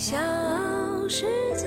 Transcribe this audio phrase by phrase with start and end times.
[0.00, 0.16] 小
[1.10, 1.26] 世
[1.58, 1.66] 界。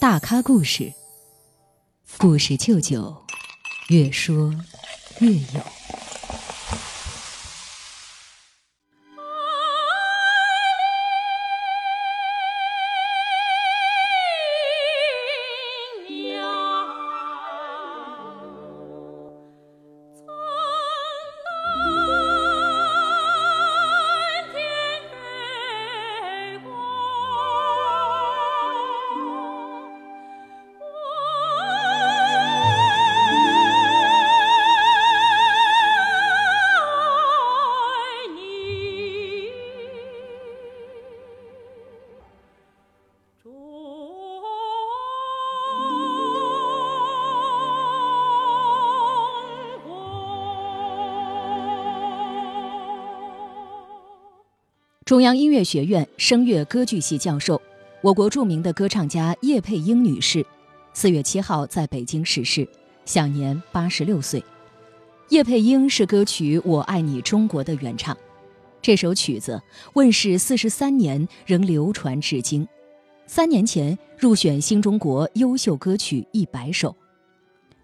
[0.00, 0.92] 大咖故事，
[2.18, 3.16] 故事舅舅，
[3.88, 4.54] 越说
[5.18, 5.60] 越有。
[55.06, 57.62] 中央音乐学院声乐歌剧系教授，
[58.02, 60.44] 我国著名的歌唱家叶佩英女士，
[60.94, 62.68] 四月七号在北京逝世，
[63.04, 64.44] 享年八十六岁。
[65.28, 68.18] 叶佩英是歌曲《我爱你中国》的原唱，
[68.82, 72.66] 这首曲子问世四十三年仍流传至今。
[73.28, 76.92] 三年前入选新中国优秀歌曲一百首。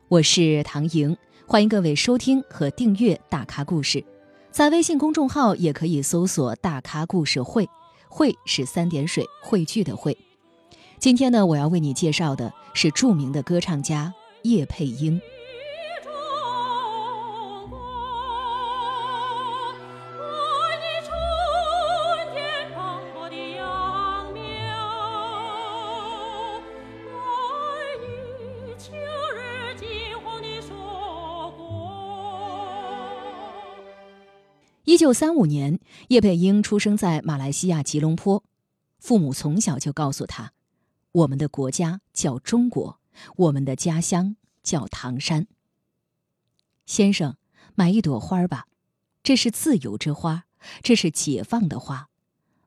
[0.09, 4.01] 我是唐莹，欢迎各位收听和订阅《大咖故事》。
[4.53, 7.67] 在微信公众号也可以搜索“大咖故事会”，
[8.07, 10.15] 会是三点水汇聚的汇。
[10.99, 15.19] 今天呢，我要为你介绍的是著名的歌唱家叶佩英。
[35.03, 38.45] 一九三五年，叶佩英出生在马来西亚吉隆坡，
[39.01, 40.53] 父母从小就告诉他
[41.11, 43.01] ：“我们的国家叫中国，
[43.35, 45.49] 我们的家乡叫唐山。”
[46.87, 47.37] 先生，
[47.75, 48.69] 买一朵花吧，
[49.25, 50.45] 这是自由之花，
[50.85, 52.09] 这是解放的花，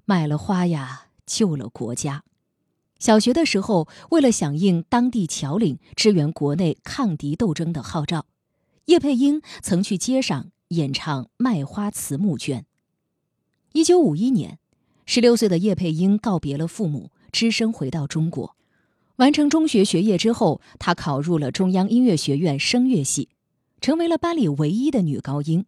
[0.04, 2.26] 买了花呀，救了国家。
[3.00, 8.26] 小学的时候，为了响应当地侨领支援国内抗敌斗争的号召，
[8.88, 10.52] 叶佩英曾去街上。
[10.70, 12.62] 演唱《卖花词募捐》。
[13.74, 14.58] 一九五一年，
[15.06, 18.56] 十六岁的叶佩英告别了父母，只身回到中国。
[19.18, 23.30] 完成中学学业之后，她考入了中央音乐学院声乐系，
[23.80, 25.66] 成为了班里唯一的女高音，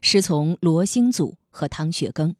[0.00, 2.34] 师从罗星祖和汤雪庚。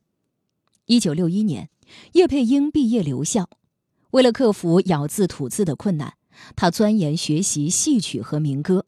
[0.86, 1.70] 一九六一年，
[2.12, 3.48] 叶佩英毕业留校。
[4.10, 6.14] 为了克服咬字吐字的困难，
[6.56, 8.86] 她钻研学习戏曲和民歌。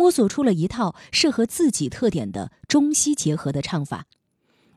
[0.00, 4.06] 摸索出了一套适合自己特点的中西结合的唱法，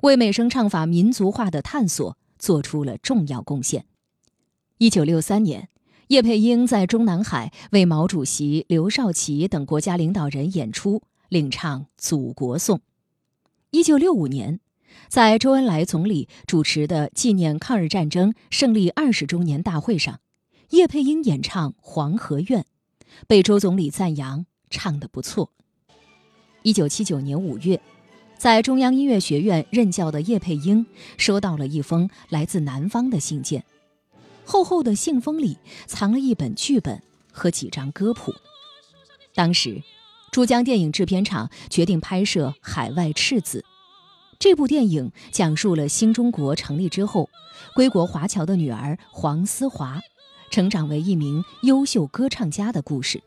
[0.02, 3.86] 为美声唱法民族化的探索做出了重要贡献。
[4.80, 5.70] 一九六三年，
[6.10, 12.80] 叶佩英在中南海为毛主席、刘少奇等国家领导人演出，领唱《祖国颂》。
[13.72, 14.60] 一九六五年，
[15.08, 20.20] 在周恩来总理主持的纪念抗日战争胜利二十周年大会上，
[20.72, 22.62] 叶佩英演唱《黄河愿》，
[23.26, 24.46] 被周总理赞扬。
[24.74, 25.52] 唱得不错。
[26.64, 27.80] 一九七九年五月，
[28.38, 30.86] 在中央音乐学院任教的叶佩英
[31.18, 33.64] 收到了一封来自南方的信件，
[34.44, 37.02] 厚厚的信封里藏了一本剧本
[37.32, 38.34] 和几张歌谱。
[39.36, 39.84] 当时，
[40.32, 43.60] 珠江电影制片厂决定拍摄《海外赤子》，
[44.40, 47.30] 这部电影讲述了新中国成立之后，
[47.76, 50.02] 归国华侨的女儿黄思华
[50.50, 53.22] 成长为一名优秀歌唱家的故事。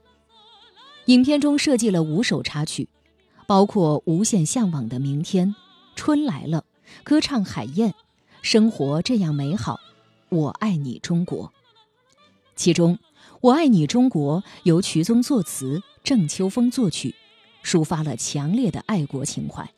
[1.07, 2.89] 影片中设计了五首插曲，
[3.47, 5.49] 包括《无限向往的明天》
[5.95, 6.59] 《春来了》
[7.05, 7.91] 《歌唱海燕》
[8.43, 9.75] 《生活这样美好》
[10.37, 11.45] 《我爱你中国》。
[12.57, 12.97] 其中，
[13.41, 17.15] 《我爱你中国》由瞿宗作词，郑秋峰作曲，
[17.63, 19.71] 抒发了强烈的爱国情怀。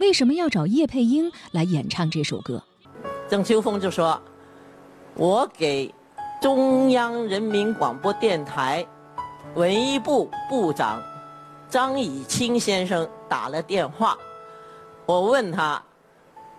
[0.00, 2.62] 为什么要找叶佩英来演唱这首歌？
[3.26, 4.20] 郑秋峰就说
[5.16, 5.94] ：“我给
[6.42, 8.86] 中央人民广播电台。”
[9.54, 11.02] 文艺部部长
[11.68, 14.16] 张以清先生打了电话，
[15.06, 15.82] 我问他：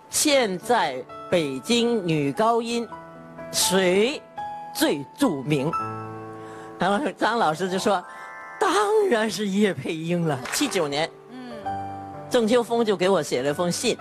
[0.09, 2.87] 现在北京女高音
[3.51, 4.21] 谁
[4.73, 5.71] 最著名？
[6.77, 8.03] 然后张老师就说：
[8.59, 8.71] 当
[9.09, 10.37] 然是叶佩英了。
[10.51, 11.53] 七九年，嗯，
[12.29, 13.97] 郑秋峰就给我写了封信，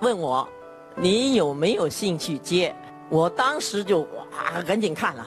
[0.00, 0.48] 问我
[0.94, 2.74] 你有没有兴趣接？
[3.10, 5.26] 我当时就哇，赶紧看了，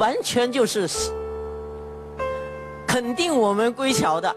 [0.00, 0.88] 完全就是。
[2.92, 4.36] 肯定我们归侨的，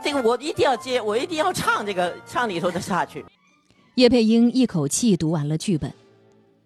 [0.00, 3.24] 这个我一定要接，我一定要唱这个唱里头的下去。
[3.96, 5.92] 叶佩英一口气读完了剧本。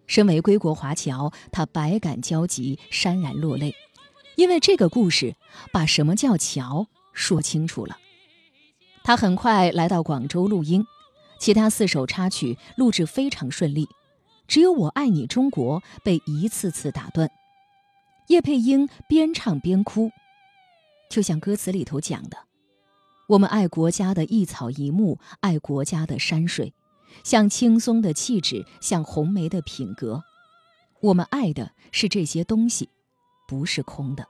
[0.06, 3.74] 身为归国华侨，他百感交集，潸然落泪，
[4.36, 5.34] 因为这个故事
[5.72, 7.96] 把什么叫侨说清楚了。
[9.02, 10.84] 他很快来到广州录音，
[11.38, 13.88] 其他四首插曲录制非常顺利，
[14.46, 17.30] 只有《我爱你中国》被一次次打断。
[18.26, 20.10] 叶佩英边唱边哭，
[21.10, 22.38] 就像歌词里头讲的
[23.28, 26.72] ：“我们爱国家的一草一木，爱国家的山水。”
[27.24, 30.22] 像轻松的气质，像红梅的品格，
[31.00, 32.88] 我们爱的是这些东西，
[33.48, 34.28] 不是空的。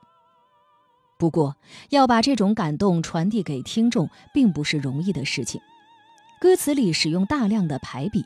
[1.18, 1.56] 不过，
[1.90, 5.60] 要把这种感动传递给听众，并不是容易的事情。
[6.40, 8.24] 歌词里使用大量的排比，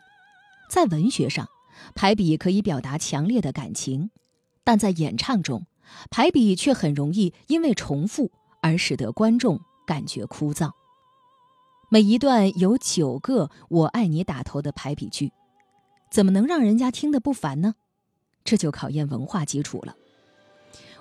[0.70, 1.48] 在文学上，
[1.96, 4.10] 排比可以表达强烈的感情，
[4.62, 5.66] 但在演唱中，
[6.12, 8.30] 排比却很容易因为重复
[8.64, 10.70] 而使得观众感觉枯燥。
[11.90, 15.30] 每一段有九个“我爱你”打头的排比句，
[16.10, 17.74] 怎么能让人家听得不烦呢？
[18.42, 19.94] 这就考验文化基础了。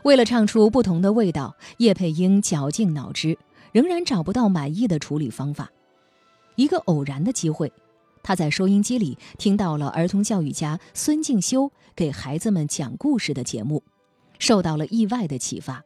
[0.04, 3.38] 为了唱出不同的味道，叶佩英绞尽脑汁，
[3.72, 5.72] 仍然找不到满意的处理方法。
[6.58, 7.72] 一个偶然的机会，
[8.22, 13.82] 他在收音机里听到了儿童教育家孙敬修给孩子们讲故事的节目，
[14.38, 15.82] 受到了意外的启发。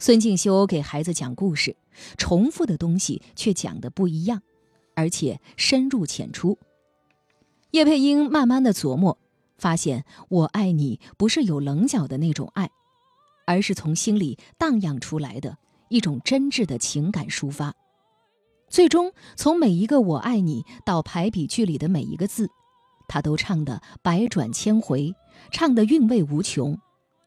[0.00, 1.76] 孙敬修给孩子讲故事，
[2.16, 4.42] 重复的东西却讲的不一样，
[4.94, 6.56] 而且深入浅出。
[7.72, 9.18] 叶佩英慢慢的琢磨，
[9.56, 12.70] 发现我爱你不是有棱角的那种爱，
[13.44, 15.58] 而是从心里荡漾出来的
[15.88, 17.74] 一种真挚的情感抒发。
[18.68, 22.48] 最终，从每一个我爱你到排比句里的每一个字，
[23.08, 25.12] 他都唱得百转千回，
[25.50, 26.78] 唱得韵味无穷，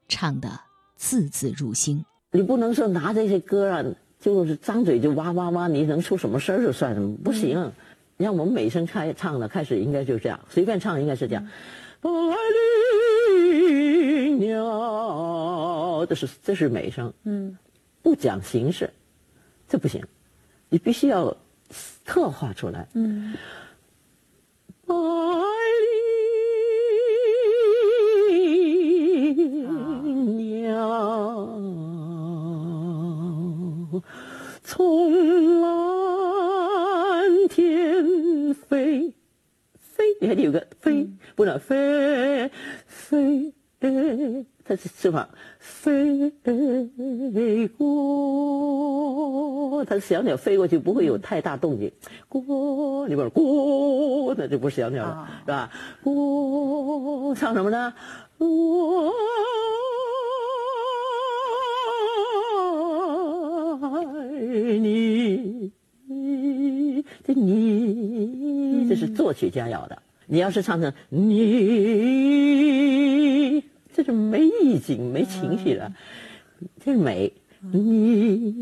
[0.07, 0.62] 唱得
[0.95, 2.06] 字字入心。
[2.31, 3.86] 你不能说拿这些歌啊，
[4.19, 7.72] 就是张嘴就哇哇哇，你能出什么声儿就算什么，不行。
[8.18, 11.48] 你看我们美声开唱的开始应该就这样，随便唱应该是这样。
[12.00, 12.10] 百
[13.33, 17.57] 灵鸟，这是这是美声，嗯，
[18.01, 18.89] 不讲形式，
[19.68, 20.04] 这不行，
[20.69, 21.36] 你必须要
[22.06, 23.33] 刻画出来，嗯。
[24.86, 24.95] 百
[34.73, 35.69] 从蓝
[37.50, 39.13] 天飞，
[39.77, 42.50] 飞，你还得有个飞，不能飞，
[42.88, 43.53] 飞，
[44.63, 45.27] 它是翅膀？
[45.59, 46.31] 飞
[47.77, 51.91] 过，它是小鸟飞过去不会有太大动静。
[52.29, 55.69] 过，你不过，那就不是小鸟了，是吧？
[56.01, 57.94] 过，唱什么呢？
[58.38, 59.12] 我。
[64.51, 65.71] 你，
[67.24, 70.01] 这你这是作曲家要的。
[70.27, 71.39] 你要是唱成你，
[73.94, 75.92] 这是没意境、没情绪的，
[76.83, 77.33] 这是美。
[77.71, 78.53] 你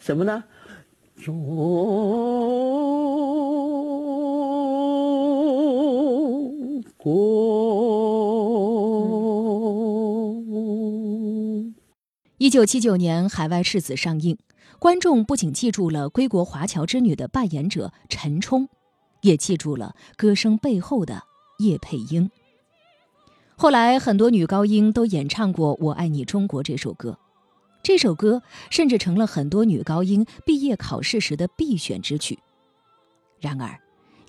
[0.00, 0.42] 什么呢？
[1.22, 1.46] 中
[6.96, 7.67] 国。
[12.38, 14.38] 一九七九年，海外世子上映，
[14.78, 18.68] 观众不仅记住了归国华侨之女的扮演者陈冲，
[19.22, 21.24] 也记住了歌声背后的
[21.58, 22.30] 叶佩英。
[23.56, 27.18] 后来，很多女高音都演唱过《我爱你中国》这首歌，
[27.82, 32.38] 这首歌甚至成了很多女高音毕业考试时的必选之曲。
[33.40, 33.76] 然而，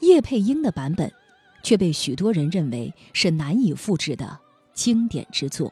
[0.01, 1.13] 叶佩英的版本
[1.61, 4.39] 却被许多人认为是难以复制的
[4.73, 5.71] 经典之作。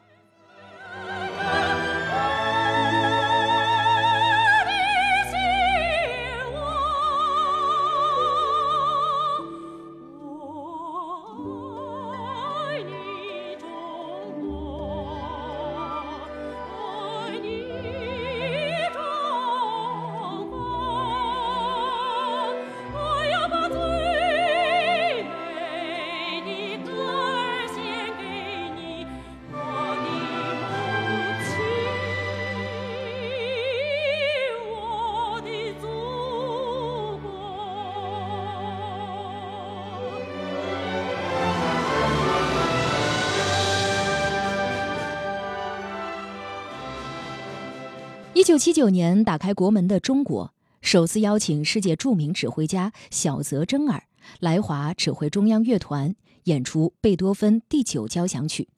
[48.34, 54.04] 一九七九年，打开国门的中国首次邀请世界著名指挥家小泽征尔
[54.38, 58.68] 来华指挥中央乐团演出贝多芬第九交响曲。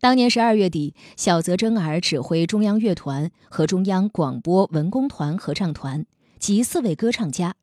[0.00, 6.06] 当年十二月底，小泽征尔指挥中央乐团和中央广播文工团合唱团
[6.38, 7.54] 及四位歌唱家，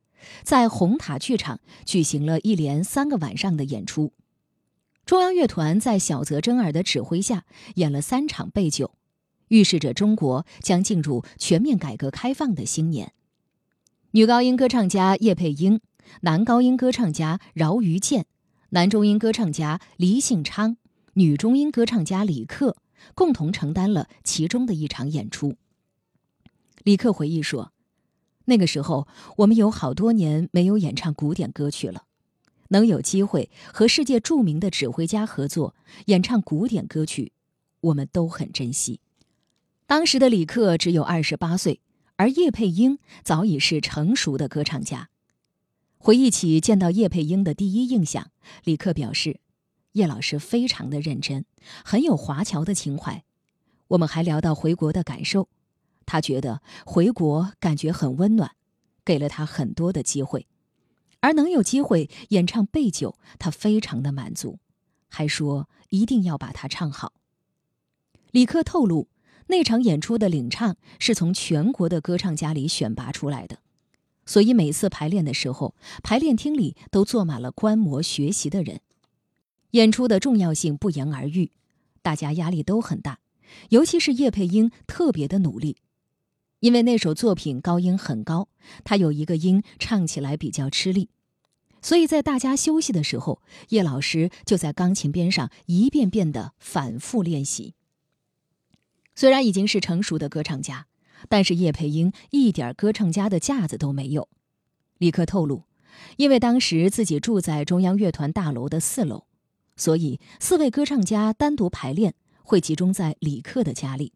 [0.43, 4.13] 在红塔剧场举行了一连三个晚上的演出。
[5.05, 8.91] 中央乐团在小泽征尔的指挥下演了三场备酒，
[9.49, 13.13] 预示着中国将进入全面改革开放的新年。
[14.11, 15.81] 女高音歌唱家叶佩英，
[16.21, 18.25] 男高音歌唱家饶于健，
[18.69, 20.77] 男中音歌唱家黎信昌，
[21.13, 22.77] 女中音歌唱家李克
[23.13, 25.55] 共同承担了其中的一场演出。
[26.83, 27.73] 李克回忆说
[28.45, 32.05] ：“那个时候，我们有好多年没有演唱古典歌曲了。”
[32.69, 35.73] 能有机会和世界著名的指挥家合作
[36.07, 37.31] 演唱古典歌曲，
[37.79, 38.99] 我们都很珍惜。
[39.87, 41.79] 当时的李克只有二十八岁，
[42.17, 45.07] 而叶佩英早已是成熟的歌唱家。
[45.97, 48.29] 回忆起见到叶佩英的第一印象，
[48.65, 49.39] 李克表示，
[49.93, 51.45] 叶老师非常的认真，
[51.85, 53.23] 很有华侨的情怀。
[53.87, 55.47] 我们还聊到回国的感受，
[56.05, 58.51] 他觉得回国感觉很温暖，
[59.05, 60.47] 给了他很多的机会。
[61.21, 64.59] 而能有机会演唱《备酒》，他非常的满足，
[65.07, 67.13] 还说一定要把它唱好。
[68.31, 69.07] 李克透露，
[69.47, 73.59] 那场演出的领唱是从全国的歌唱家里选拔出来的，
[74.25, 75.73] 所以每次排练的时候，
[76.03, 78.81] 排练厅里都坐满了观摩学习的人。
[79.71, 81.51] 演出的重要性不言而喻，
[82.01, 83.19] 大家压力都很大，
[83.69, 85.77] 尤其是叶佩英特别的努力。
[86.59, 88.49] 因为那首作品高音很高，
[88.83, 91.09] 她有一个音唱起来比较吃力，
[91.81, 97.75] 所以在大家休息的时候，叶老师就在钢琴边上一遍遍的反复练习。
[99.17, 100.85] 虽然已经是成熟的歌唱家，
[101.27, 104.29] 但是叶佩英一点歌唱家的架子都没有。
[104.99, 105.63] 李克透露，
[106.17, 109.25] 因为当时自己住在中央乐团大楼的四楼，
[109.75, 114.13] 所以四位歌唱家单独排练会集中在李克的家里。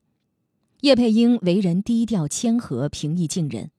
[0.81, 3.71] 叶佩英为人低调谦和、平易近人，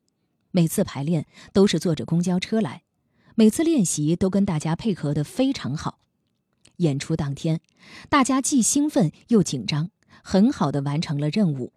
[0.50, 2.82] 每次排练都是坐着公交车来，
[3.36, 6.00] 每次练习都跟大家配合的非常好。
[6.78, 7.60] 演出当天，
[8.08, 9.90] 大家既兴奋又紧张，
[10.22, 11.72] 很好的完成了任务。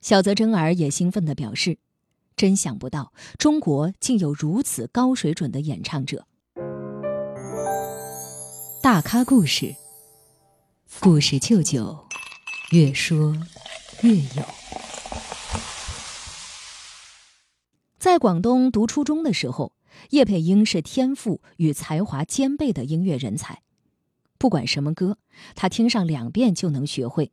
[0.00, 1.78] 小泽征尔也兴奋地表示
[2.36, 6.26] ：“真想不到，中国竟有如此高水准的演唱者。”
[8.82, 9.76] 大咖故事，
[11.00, 12.06] 故事舅舅，
[12.72, 13.36] 越说。
[14.02, 14.42] 越有。
[18.00, 19.72] 在广东读初中的时候，
[20.10, 23.62] 叶佩英是天赋与才华兼备的音乐人才。
[24.38, 25.18] 不管什么歌，
[25.54, 27.30] 她听上两遍就能学会。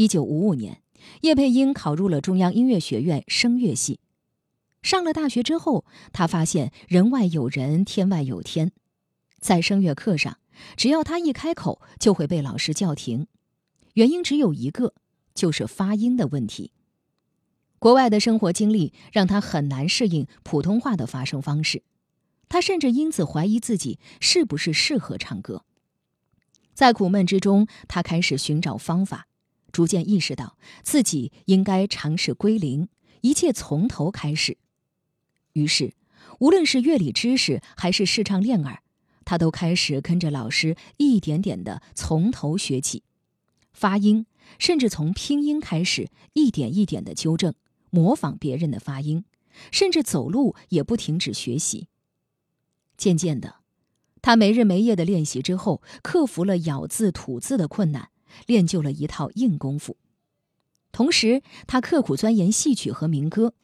[0.00, 0.80] 一九五五年，
[1.20, 4.00] 叶佩英考入了中央音乐学院声乐系。
[4.80, 8.72] 上了大学之后，她发现人外有人，天外有天。
[9.40, 10.38] 在声乐课上，
[10.74, 13.26] 只要她一开口，就会被老师叫停。
[13.92, 14.94] 原因只有一个。
[15.34, 16.72] 就是发音的问题。
[17.78, 21.82] 国外的生活经历让他很难适应普通话的发声方式，
[22.48, 25.64] 他甚至因此怀疑自己是不是适合唱歌。
[26.72, 29.28] 在苦闷之中，他开始寻找方法，
[29.72, 32.88] 逐渐意识到自己应该尝试归零，
[33.20, 34.58] 一切从头开始。
[35.52, 35.94] 于是，
[36.38, 38.82] 无论是乐理知识还是视唱练耳，
[39.24, 43.02] 他都开始跟着老师一点点的从头学起，
[43.72, 44.26] 发音。
[44.58, 47.54] 甚至从拼音开始，一点一点的纠正、
[47.90, 49.24] 模仿别人的发音，
[49.70, 51.86] 甚至走路也不停止学习。
[52.96, 53.56] 渐渐的，
[54.20, 58.10] 他没日没夜的练习之后，克服了咬字吐字的困难，
[58.46, 59.96] 练就了一套硬功夫。
[60.92, 63.54] 同时，他刻苦钻研戏曲和民歌，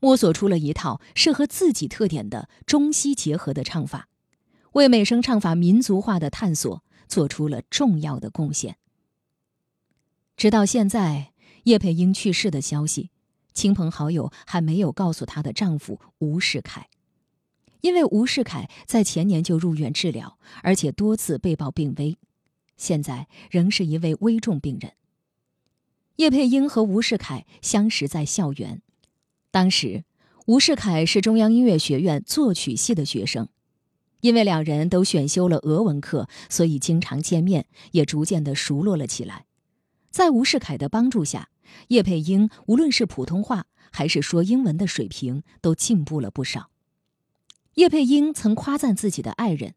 [0.00, 4.08] 摸索出了一套适合自己特点的中西结合的唱法，
[4.72, 8.76] 为美声唱法民族化的探索做出了重要的贡献。
[10.36, 11.32] 直到现在，
[11.64, 13.10] 叶佩英去世的消息，
[13.52, 16.88] 亲朋好友还没有告诉她的丈夫吴世凯，
[17.80, 22.16] 因为吴世凯在前年就入院治疗，而且多次被曝病危，
[22.78, 24.92] 现在仍是一位危重病人。
[26.16, 28.80] 叶佩英和吴世凯相识在校园，
[29.50, 30.04] 当时
[30.46, 33.48] 吴世凯是中央音乐学院作曲系的学生，
[34.20, 39.44] 因为两人都选修了俄文课，所以经常见面，也逐渐的熟络了起来。
[40.10, 41.50] 在吴世凯的帮助下，
[41.88, 46.70] 叶佩英无论是普通话还是说英文的水平都进步了不少。
[47.74, 49.74] 叶佩英曾夸赞自己的爱人：“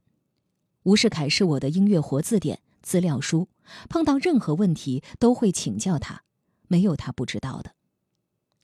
[0.84, 3.50] 吴世凯是我的音乐活字典、资料书，
[3.90, 6.24] 碰到任何问题都会请教他，
[6.68, 7.74] 没有他不知道的。”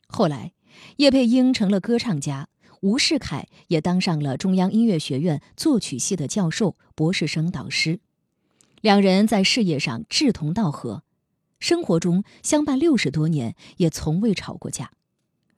[0.07, 0.53] 后来，
[0.97, 2.47] 叶佩英成了歌唱家，
[2.81, 7.99] 吴世凯也当上了中央音乐学院作曲系的教授、博士生导师。
[8.81, 11.03] 两人在事业上志同道合，
[11.59, 14.91] 生活中相伴六十多年，也从未吵过架，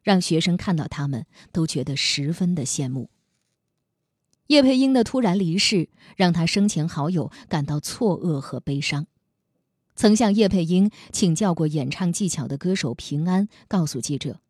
[0.01, 3.09] 让学生看到他们都觉得十分的羡慕。
[4.49, 9.05] 叶佩英的突然离世，让他生前好友感到错愕和悲伤。
[9.95, 14.41] 曾向叶佩英请教过演唱技巧的歌手平安告诉记者，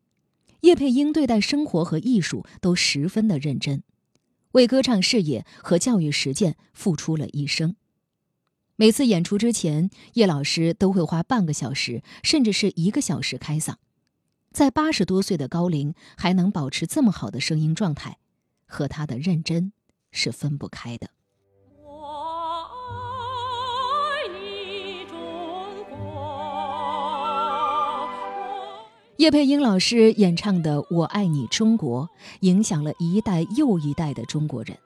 [0.62, 3.82] 叶佩英对待生活和艺术都十分的认真，
[4.52, 7.76] 为歌唱事业和教育实践付出了一生。
[8.76, 13.74] 每次演出之前，叶老师都会花半个小时，甚至是一个小时开嗓。
[14.50, 18.16] 在八十多岁的高龄，还能保持这么好的声音状态，
[18.64, 19.74] 和他的认真
[20.10, 21.08] 是分不开的。
[21.82, 22.66] 我
[24.14, 25.18] 爱你中
[25.88, 25.98] 国
[29.16, 32.06] 叶佩英老师演唱的《我爱你中国》，
[32.40, 34.78] 影响了一代又一代的中国人。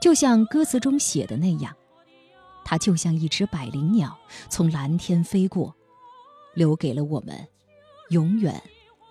[0.00, 1.74] 就像歌词中写的那样。
[2.68, 4.18] 它就像一只百灵鸟
[4.48, 5.72] 从蓝天飞过，
[6.52, 7.46] 留给了我们
[8.10, 8.60] 永远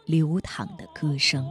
[0.05, 1.50] 流淌的歌声。